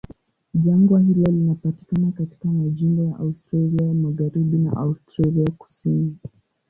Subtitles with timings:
[0.53, 6.17] Jangwa hilo linapatikana katika majimbo ya Australia Magharibi na Australia Kusini.